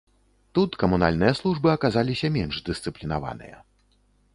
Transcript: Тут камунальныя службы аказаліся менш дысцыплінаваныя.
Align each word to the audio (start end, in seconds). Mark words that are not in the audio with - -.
Тут 0.57 0.77
камунальныя 0.83 1.33
службы 1.41 1.69
аказаліся 1.77 2.27
менш 2.41 2.55
дысцыплінаваныя. 2.71 3.57